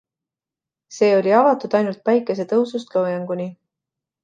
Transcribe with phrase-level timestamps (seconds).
[0.95, 3.49] See oli avatud ainult päikesetõusust loojanguni.